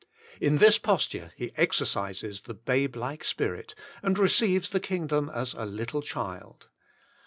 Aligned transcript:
In 0.39 0.57
this 0.57 0.79
posture 0.79 1.31
he 1.35 1.51
exercises 1.57 2.41
the 2.41 2.55
babe 2.55 2.95
like 2.95 3.23
spirit, 3.23 3.75
and 4.01 4.17
receives 4.17 4.71
the 4.71 4.79
Kingdom 4.79 5.29
as 5.31 5.53
a 5.53 5.65
little 5.67 6.01
child. 6.01 6.69